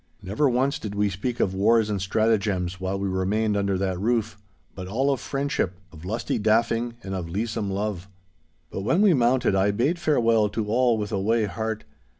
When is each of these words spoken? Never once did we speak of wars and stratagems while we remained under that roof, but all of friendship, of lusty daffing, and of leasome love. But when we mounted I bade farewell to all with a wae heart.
Never 0.23 0.49
once 0.49 0.79
did 0.79 0.95
we 0.95 1.11
speak 1.11 1.39
of 1.39 1.53
wars 1.53 1.87
and 1.87 2.01
stratagems 2.01 2.81
while 2.81 2.97
we 2.97 3.07
remained 3.07 3.55
under 3.55 3.77
that 3.77 3.99
roof, 3.99 4.35
but 4.73 4.87
all 4.87 5.11
of 5.11 5.19
friendship, 5.19 5.75
of 5.91 6.05
lusty 6.05 6.39
daffing, 6.39 6.93
and 7.03 7.13
of 7.13 7.29
leasome 7.29 7.69
love. 7.69 8.07
But 8.71 8.81
when 8.81 9.03
we 9.03 9.13
mounted 9.13 9.53
I 9.53 9.69
bade 9.69 9.99
farewell 9.99 10.49
to 10.49 10.65
all 10.69 10.97
with 10.97 11.11
a 11.11 11.19
wae 11.21 11.43
heart. 11.45 11.83